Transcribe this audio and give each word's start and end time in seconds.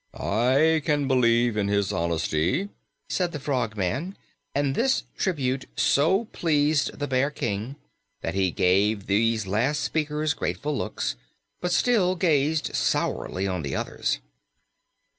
"I 0.15 0.81
still 0.83 1.05
believe 1.05 1.55
in 1.55 1.67
his 1.67 1.93
honesty," 1.93 2.69
said 3.07 3.33
the 3.33 3.39
Frogman, 3.39 4.17
and 4.55 4.73
this 4.73 5.03
tribute 5.15 5.65
so 5.75 6.25
pleased 6.31 6.97
the 6.97 7.05
Bear 7.07 7.29
King 7.29 7.75
that 8.21 8.33
he 8.33 8.49
gave 8.49 9.05
these 9.05 9.45
last 9.45 9.81
speakers 9.81 10.33
grateful 10.33 10.75
looks, 10.75 11.17
but 11.59 11.71
still 11.71 12.15
gazed 12.15 12.73
sourly 12.75 13.45
on 13.47 13.61
the 13.61 13.75
others. 13.75 14.17